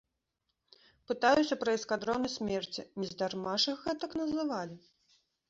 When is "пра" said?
1.63-1.75